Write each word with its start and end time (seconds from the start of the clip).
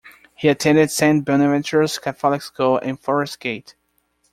He 0.33 0.47
attended 0.47 0.89
Saint 0.89 1.23
Bonaventure's 1.23 1.99
Catholic 1.99 2.41
School 2.41 2.79
in 2.79 2.97
Forest 2.97 3.39
Gate. 3.39 3.75